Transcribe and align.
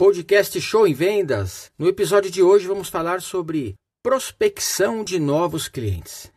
Podcast 0.00 0.60
Show 0.60 0.86
em 0.86 0.94
Vendas. 0.94 1.72
No 1.76 1.88
episódio 1.88 2.30
de 2.30 2.40
hoje 2.40 2.68
vamos 2.68 2.88
falar 2.88 3.20
sobre 3.20 3.74
prospecção 4.00 5.02
de 5.02 5.18
novos 5.18 5.66
clientes. 5.66 6.30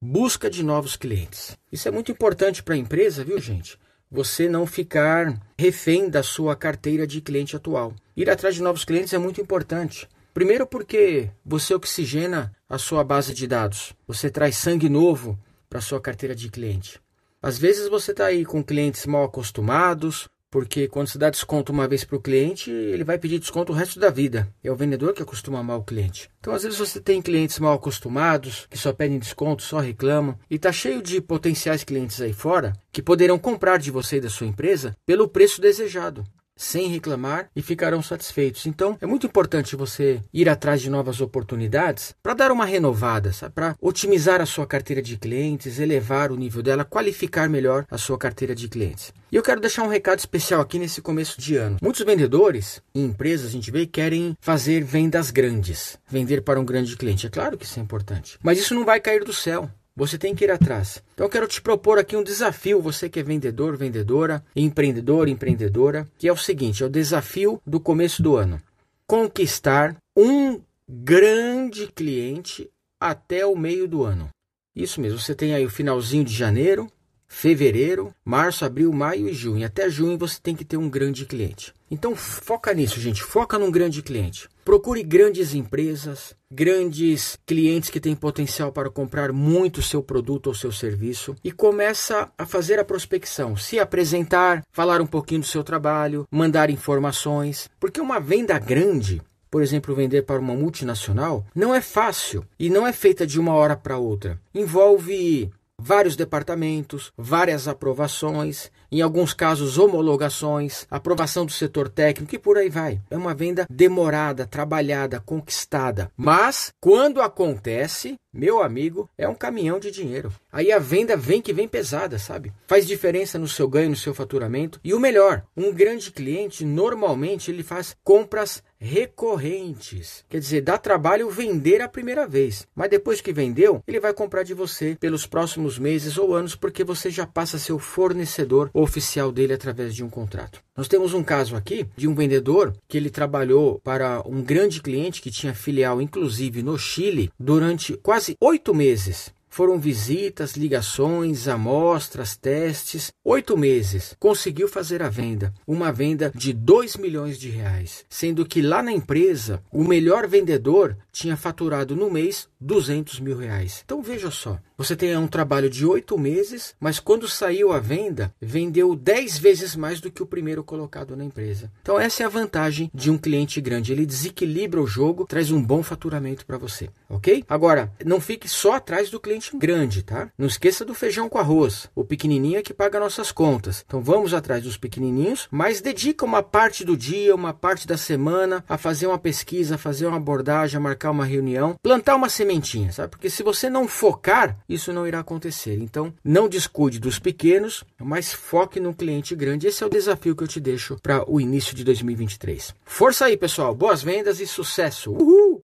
Busca 0.00 0.48
de 0.48 0.62
novos 0.62 0.96
clientes. 0.96 1.54
Isso 1.70 1.86
é 1.86 1.90
muito 1.90 2.10
importante 2.10 2.62
para 2.62 2.74
a 2.74 2.78
empresa, 2.78 3.22
viu, 3.22 3.38
gente? 3.38 3.78
Você 4.10 4.48
não 4.48 4.66
ficar 4.66 5.38
refém 5.58 6.08
da 6.08 6.22
sua 6.22 6.56
carteira 6.56 7.06
de 7.06 7.20
cliente 7.20 7.54
atual. 7.54 7.94
Ir 8.16 8.30
atrás 8.30 8.54
de 8.54 8.62
novos 8.62 8.82
clientes 8.82 9.12
é 9.12 9.18
muito 9.18 9.42
importante. 9.42 10.08
Primeiro 10.32 10.66
porque 10.66 11.28
você 11.44 11.74
oxigena 11.74 12.50
a 12.66 12.78
sua 12.78 13.04
base 13.04 13.34
de 13.34 13.46
dados. 13.46 13.92
Você 14.08 14.30
traz 14.30 14.56
sangue 14.56 14.88
novo 14.88 15.38
para 15.68 15.80
a 15.80 15.82
sua 15.82 16.00
carteira 16.00 16.34
de 16.34 16.50
cliente. 16.50 16.98
Às 17.42 17.58
vezes 17.58 17.90
você 17.90 18.12
está 18.12 18.24
aí 18.24 18.42
com 18.46 18.64
clientes 18.64 19.04
mal 19.04 19.24
acostumados, 19.24 20.30
porque 20.52 20.86
quando 20.86 21.08
se 21.08 21.16
dá 21.16 21.30
desconto 21.30 21.72
uma 21.72 21.88
vez 21.88 22.04
para 22.04 22.14
o 22.14 22.20
cliente, 22.20 22.70
ele 22.70 23.02
vai 23.02 23.18
pedir 23.18 23.38
desconto 23.38 23.72
o 23.72 23.74
resto 23.74 23.98
da 23.98 24.10
vida. 24.10 24.46
É 24.62 24.70
o 24.70 24.76
vendedor 24.76 25.14
que 25.14 25.22
acostuma 25.22 25.62
mal 25.62 25.80
o 25.80 25.84
cliente. 25.84 26.30
Então, 26.38 26.52
às 26.52 26.62
vezes 26.62 26.78
você 26.78 27.00
tem 27.00 27.22
clientes 27.22 27.58
mal 27.58 27.72
acostumados, 27.72 28.66
que 28.68 28.76
só 28.76 28.92
pedem 28.92 29.18
desconto, 29.18 29.62
só 29.62 29.80
reclamam, 29.80 30.38
e 30.50 30.56
está 30.56 30.70
cheio 30.70 31.00
de 31.00 31.22
potenciais 31.22 31.82
clientes 31.82 32.20
aí 32.20 32.34
fora 32.34 32.74
que 32.92 33.00
poderão 33.00 33.38
comprar 33.38 33.78
de 33.78 33.90
você 33.90 34.18
e 34.18 34.20
da 34.20 34.28
sua 34.28 34.46
empresa 34.46 34.94
pelo 35.06 35.26
preço 35.26 35.58
desejado 35.58 36.22
sem 36.62 36.88
reclamar 36.88 37.48
e 37.54 37.60
ficarão 37.60 38.02
satisfeitos. 38.02 38.66
Então, 38.66 38.96
é 39.00 39.06
muito 39.06 39.26
importante 39.26 39.76
você 39.76 40.20
ir 40.32 40.48
atrás 40.48 40.80
de 40.80 40.88
novas 40.88 41.20
oportunidades 41.20 42.14
para 42.22 42.34
dar 42.34 42.52
uma 42.52 42.64
renovada, 42.64 43.32
para 43.54 43.74
otimizar 43.80 44.40
a 44.40 44.46
sua 44.46 44.66
carteira 44.66 45.02
de 45.02 45.16
clientes, 45.16 45.78
elevar 45.78 46.30
o 46.30 46.36
nível 46.36 46.62
dela, 46.62 46.84
qualificar 46.84 47.48
melhor 47.48 47.84
a 47.90 47.98
sua 47.98 48.16
carteira 48.16 48.54
de 48.54 48.68
clientes. 48.68 49.12
E 49.30 49.36
eu 49.36 49.42
quero 49.42 49.60
deixar 49.60 49.82
um 49.82 49.88
recado 49.88 50.18
especial 50.18 50.60
aqui 50.60 50.78
nesse 50.78 51.00
começo 51.00 51.40
de 51.40 51.56
ano. 51.56 51.78
Muitos 51.82 52.04
vendedores 52.04 52.82
e 52.94 53.00
empresas, 53.00 53.48
a 53.48 53.50
gente 53.50 53.70
vê, 53.70 53.86
querem 53.86 54.36
fazer 54.40 54.84
vendas 54.84 55.30
grandes, 55.30 55.98
vender 56.06 56.42
para 56.42 56.60
um 56.60 56.64
grande 56.64 56.96
cliente. 56.96 57.26
É 57.26 57.30
claro 57.30 57.56
que 57.56 57.64
isso 57.64 57.78
é 57.78 57.82
importante, 57.82 58.38
mas 58.42 58.58
isso 58.58 58.74
não 58.74 58.84
vai 58.84 59.00
cair 59.00 59.24
do 59.24 59.32
céu. 59.32 59.70
Você 59.94 60.16
tem 60.16 60.34
que 60.34 60.44
ir 60.44 60.50
atrás. 60.50 61.02
Então 61.12 61.26
eu 61.26 61.30
quero 61.30 61.46
te 61.46 61.60
propor 61.60 61.98
aqui 61.98 62.16
um 62.16 62.22
desafio, 62.22 62.80
você 62.80 63.08
que 63.08 63.20
é 63.20 63.22
vendedor, 63.22 63.76
vendedora, 63.76 64.42
empreendedor, 64.56 65.28
empreendedora, 65.28 66.08
que 66.16 66.26
é 66.26 66.32
o 66.32 66.36
seguinte, 66.36 66.82
é 66.82 66.86
o 66.86 66.90
desafio 66.90 67.60
do 67.66 67.78
começo 67.78 68.22
do 68.22 68.36
ano. 68.36 68.60
Conquistar 69.06 69.96
um 70.16 70.60
grande 70.88 71.86
cliente 71.88 72.70
até 72.98 73.44
o 73.44 73.54
meio 73.54 73.86
do 73.86 74.02
ano. 74.02 74.28
Isso 74.74 75.00
mesmo, 75.00 75.18
você 75.18 75.34
tem 75.34 75.54
aí 75.54 75.66
o 75.66 75.70
finalzinho 75.70 76.24
de 76.24 76.32
janeiro, 76.32 76.90
fevereiro, 77.32 78.14
março, 78.22 78.64
abril, 78.64 78.92
maio 78.92 79.26
e 79.26 79.32
junho. 79.32 79.66
Até 79.66 79.88
junho 79.88 80.18
você 80.18 80.38
tem 80.40 80.54
que 80.54 80.66
ter 80.66 80.76
um 80.76 80.88
grande 80.88 81.24
cliente. 81.24 81.72
Então 81.90 82.14
foca 82.14 82.74
nisso, 82.74 83.00
gente. 83.00 83.22
Foca 83.22 83.58
num 83.58 83.70
grande 83.70 84.02
cliente. 84.02 84.48
Procure 84.62 85.02
grandes 85.02 85.54
empresas, 85.54 86.36
grandes 86.50 87.38
clientes 87.46 87.88
que 87.88 87.98
têm 87.98 88.14
potencial 88.14 88.70
para 88.70 88.90
comprar 88.90 89.32
muito 89.32 89.82
seu 89.82 90.02
produto 90.02 90.48
ou 90.48 90.54
seu 90.54 90.70
serviço 90.70 91.34
e 91.42 91.50
começa 91.50 92.30
a 92.36 92.46
fazer 92.46 92.78
a 92.78 92.84
prospecção, 92.84 93.56
se 93.56 93.80
apresentar, 93.80 94.62
falar 94.70 95.00
um 95.00 95.06
pouquinho 95.06 95.40
do 95.40 95.46
seu 95.46 95.64
trabalho, 95.64 96.28
mandar 96.30 96.70
informações, 96.70 97.68
porque 97.80 98.00
uma 98.00 98.20
venda 98.20 98.58
grande 98.58 99.22
por 99.50 99.62
exemplo, 99.62 99.94
vender 99.94 100.22
para 100.22 100.40
uma 100.40 100.54
multinacional, 100.54 101.44
não 101.54 101.74
é 101.74 101.82
fácil 101.82 102.42
e 102.58 102.70
não 102.70 102.86
é 102.86 102.92
feita 102.92 103.26
de 103.26 103.38
uma 103.38 103.52
hora 103.52 103.76
para 103.76 103.98
outra. 103.98 104.40
Envolve 104.54 105.52
vários 105.82 106.16
departamentos, 106.16 107.12
várias 107.16 107.66
aprovações, 107.66 108.70
em 108.90 109.00
alguns 109.00 109.34
casos 109.34 109.78
homologações, 109.78 110.86
aprovação 110.90 111.44
do 111.44 111.52
setor 111.52 111.88
técnico 111.88 112.34
e 112.34 112.38
por 112.38 112.56
aí 112.56 112.68
vai. 112.68 113.00
É 113.10 113.16
uma 113.16 113.34
venda 113.34 113.66
demorada, 113.68 114.46
trabalhada, 114.46 115.20
conquistada. 115.20 116.10
Mas 116.16 116.72
quando 116.80 117.20
acontece, 117.20 118.16
meu 118.32 118.62
amigo, 118.62 119.08
é 119.18 119.28
um 119.28 119.34
caminhão 119.34 119.78
de 119.80 119.90
dinheiro. 119.90 120.32
Aí 120.52 120.70
a 120.70 120.78
venda 120.78 121.16
vem 121.16 121.42
que 121.42 121.52
vem 121.52 121.66
pesada, 121.66 122.18
sabe? 122.18 122.52
Faz 122.66 122.86
diferença 122.86 123.38
no 123.38 123.48
seu 123.48 123.68
ganho, 123.68 123.90
no 123.90 123.96
seu 123.96 124.14
faturamento. 124.14 124.80
E 124.84 124.94
o 124.94 125.00
melhor, 125.00 125.42
um 125.56 125.72
grande 125.72 126.10
cliente 126.10 126.64
normalmente 126.64 127.50
ele 127.50 127.62
faz 127.62 127.96
compras 128.04 128.62
recorrentes. 128.82 130.24
Quer 130.28 130.40
dizer, 130.40 130.60
dá 130.60 130.76
trabalho 130.76 131.30
vender 131.30 131.80
a 131.80 131.88
primeira 131.88 132.26
vez, 132.26 132.66
mas 132.74 132.90
depois 132.90 133.20
que 133.20 133.32
vendeu, 133.32 133.82
ele 133.86 134.00
vai 134.00 134.12
comprar 134.12 134.42
de 134.42 134.54
você 134.54 134.96
pelos 134.98 135.24
próximos 135.24 135.78
meses 135.78 136.18
ou 136.18 136.34
anos 136.34 136.56
porque 136.56 136.82
você 136.82 137.10
já 137.10 137.24
passa 137.24 137.56
a 137.56 137.60
ser 137.60 137.72
o 137.72 137.78
fornecedor 137.78 138.70
oficial 138.74 139.30
dele 139.30 139.52
através 139.52 139.94
de 139.94 140.02
um 140.02 140.10
contrato. 140.10 140.60
Nós 140.76 140.88
temos 140.88 141.14
um 141.14 141.22
caso 141.22 141.54
aqui 141.54 141.86
de 141.96 142.08
um 142.08 142.14
vendedor 142.14 142.74
que 142.88 142.96
ele 142.96 143.10
trabalhou 143.10 143.80
para 143.84 144.20
um 144.26 144.42
grande 144.42 144.82
cliente 144.82 145.22
que 145.22 145.30
tinha 145.30 145.54
filial 145.54 146.02
inclusive 146.02 146.62
no 146.62 146.76
Chile 146.76 147.30
durante 147.38 147.96
quase 147.98 148.36
oito 148.40 148.74
meses. 148.74 149.32
Foram 149.52 149.78
visitas, 149.78 150.56
ligações, 150.56 151.46
amostras, 151.46 152.34
testes. 152.34 153.12
Oito 153.22 153.54
meses. 153.54 154.16
Conseguiu 154.18 154.66
fazer 154.66 155.02
a 155.02 155.10
venda. 155.10 155.52
Uma 155.66 155.92
venda 155.92 156.32
de 156.34 156.54
2 156.54 156.96
milhões 156.96 157.38
de 157.38 157.50
reais. 157.50 158.02
Sendo 158.08 158.46
que 158.46 158.62
lá 158.62 158.82
na 158.82 158.90
empresa, 158.90 159.62
o 159.70 159.84
melhor 159.84 160.26
vendedor 160.26 160.96
tinha 161.12 161.36
faturado 161.36 161.94
no 161.94 162.10
mês 162.10 162.48
200 162.60 163.20
mil 163.20 163.36
reais. 163.36 163.82
Então 163.84 164.02
veja 164.02 164.30
só. 164.30 164.58
Você 164.76 164.96
tem 164.96 165.16
um 165.16 165.28
trabalho 165.28 165.68
de 165.70 165.86
oito 165.86 166.18
meses, 166.18 166.74
mas 166.80 166.98
quando 166.98 167.28
saiu 167.28 167.72
a 167.72 167.78
venda, 167.78 168.34
vendeu 168.40 168.96
10 168.96 169.38
vezes 169.38 169.76
mais 169.76 170.00
do 170.00 170.10
que 170.10 170.22
o 170.22 170.26
primeiro 170.26 170.64
colocado 170.64 171.16
na 171.16 171.24
empresa. 171.24 171.70
Então 171.82 172.00
essa 172.00 172.22
é 172.22 172.26
a 172.26 172.30
vantagem 172.30 172.90
de 172.92 173.10
um 173.10 173.18
cliente 173.18 173.60
grande. 173.60 173.92
Ele 173.92 174.06
desequilibra 174.06 174.80
o 174.80 174.86
jogo, 174.86 175.26
traz 175.26 175.50
um 175.50 175.62
bom 175.62 175.82
faturamento 175.82 176.46
para 176.46 176.58
você, 176.58 176.88
ok? 177.08 177.44
Agora, 177.48 177.92
não 178.04 178.20
fique 178.20 178.48
só 178.48 178.72
atrás 178.72 179.10
do 179.10 179.20
cliente 179.20 179.56
grande, 179.56 180.02
tá? 180.02 180.30
Não 180.36 180.46
esqueça 180.46 180.84
do 180.84 180.94
feijão 180.94 181.28
com 181.28 181.38
arroz. 181.38 181.88
O 181.94 182.04
pequenininho 182.04 182.58
é 182.58 182.62
que 182.62 182.74
paga 182.74 182.98
nossas 182.98 183.30
contas. 183.30 183.84
Então 183.86 184.00
vamos 184.00 184.32
atrás 184.32 184.62
dos 184.64 184.76
pequenininhos, 184.76 185.46
mas 185.50 185.80
dedica 185.80 186.24
uma 186.24 186.42
parte 186.42 186.84
do 186.84 186.96
dia, 186.96 187.34
uma 187.34 187.52
parte 187.52 187.86
da 187.86 187.96
semana 187.96 188.64
a 188.68 188.78
fazer 188.78 189.06
uma 189.06 189.18
pesquisa, 189.18 189.74
a 189.74 189.78
fazer 189.78 190.06
uma 190.06 190.16
abordagem, 190.16 190.78
a 190.78 190.80
marcar 191.02 191.10
uma 191.10 191.24
reunião, 191.24 191.74
plantar 191.82 192.14
uma 192.14 192.28
sementinha, 192.28 192.92
sabe? 192.92 193.10
Porque 193.10 193.28
se 193.28 193.42
você 193.42 193.68
não 193.68 193.88
focar, 193.88 194.56
isso 194.68 194.92
não 194.92 195.06
irá 195.06 195.18
acontecer. 195.18 195.78
Então, 195.80 196.14
não 196.24 196.48
descuide 196.48 197.00
dos 197.00 197.18
pequenos, 197.18 197.82
mas 198.00 198.32
foque 198.32 198.78
no 198.78 198.94
cliente 198.94 199.34
grande. 199.34 199.66
Esse 199.66 199.82
é 199.82 199.86
o 199.86 199.90
desafio 199.90 200.36
que 200.36 200.44
eu 200.44 200.48
te 200.48 200.60
deixo 200.60 200.96
para 201.02 201.28
o 201.28 201.40
início 201.40 201.74
de 201.74 201.82
2023. 201.82 202.74
Força 202.84 203.24
aí, 203.24 203.36
pessoal. 203.36 203.74
Boas 203.74 204.02
vendas 204.02 204.38
e 204.38 204.46
sucesso. 204.46 205.12
Uhul! 205.12 205.51